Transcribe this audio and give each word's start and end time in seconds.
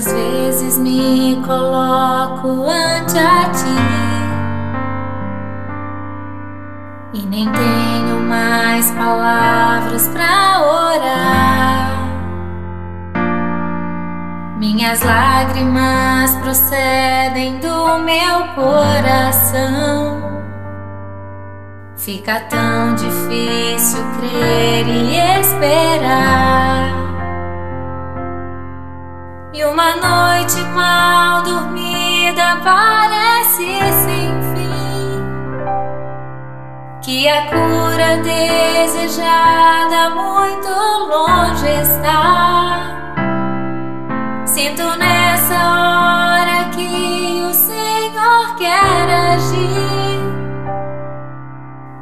Quantas 0.00 0.14
vezes 0.14 0.78
me 0.78 1.42
coloco 1.44 2.66
ante 2.66 3.18
a 3.18 3.50
ti 3.50 3.76
e 7.12 7.26
nem 7.26 7.46
tenho 7.52 8.20
mais 8.26 8.90
palavras 8.92 10.08
para 10.08 10.62
orar. 10.62 12.08
Minhas 14.58 15.02
lágrimas 15.02 16.34
procedem 16.36 17.58
do 17.58 17.98
meu 17.98 18.48
coração. 18.54 20.18
Fica 21.98 22.40
tão 22.48 22.94
difícil 22.94 24.02
crer 24.18 24.88
e 24.88 25.40
esperar. 25.40 27.09
E 29.52 29.64
uma 29.64 29.96
noite 29.96 30.62
mal 30.76 31.42
dormida 31.42 32.60
parece 32.62 33.66
sem 34.04 34.30
fim. 34.54 35.24
Que 37.02 37.28
a 37.28 37.46
cura 37.46 38.18
desejada 38.18 40.10
muito 40.10 40.68
longe 41.08 41.68
está. 41.82 42.96
Sinto 44.46 44.84
nessa 44.96 45.56
hora 45.56 46.70
que 46.70 47.42
o 47.42 47.52
Senhor 47.52 48.54
quer 48.56 49.32
agir. 49.34 50.20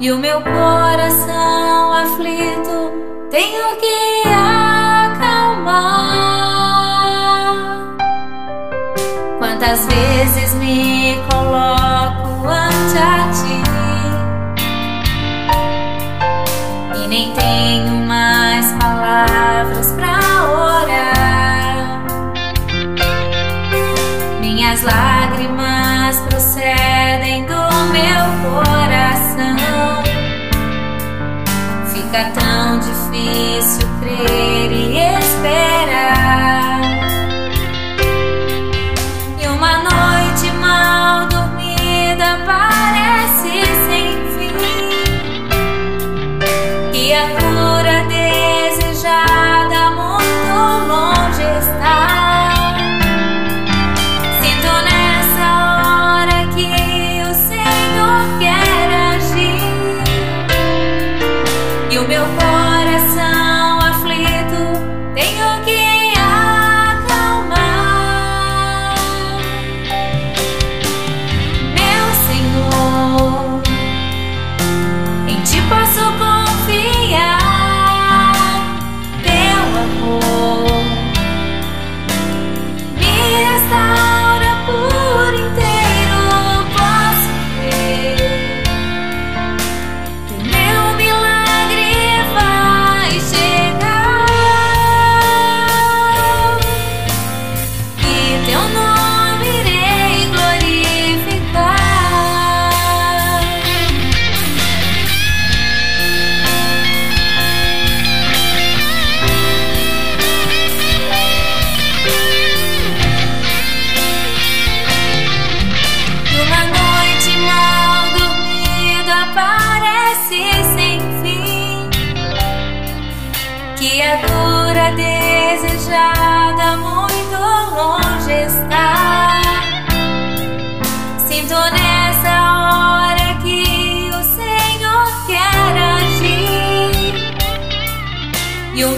E 0.00 0.10
o 0.10 0.18
meu 0.18 0.40
coração 0.40 1.92
aflito 1.92 2.92
tenho 3.30 3.76
que 3.76 4.28
acalmar. 4.28 4.55
Quantas 9.76 9.94
vezes 9.94 10.54
me 10.54 11.18
coloco 11.30 12.48
ante 12.48 12.98
a 12.98 13.28
ti 13.30 13.62
e 16.98 17.06
nem 17.06 17.34
tenho 17.34 18.06
mais 18.06 18.72
palavras 18.80 19.92
para 19.92 20.18
orar. 20.50 22.06
Minhas 24.40 24.82
lágrimas 24.82 26.20
procedem 26.30 27.44
do 27.44 27.68
meu 27.92 28.24
coração. 28.50 30.02
Fica 31.92 32.30
tão 32.30 32.78
difícil 32.78 33.86
crer 34.00 34.72
e 34.72 34.96
esperar. 34.96 35.25
Que 47.34 47.56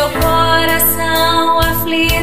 meu 0.00 0.08
coração 0.12 1.58
aflito 1.60 2.19